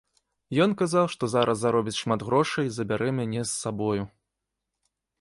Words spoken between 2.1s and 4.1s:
грошай і забярэ мяне з сабою.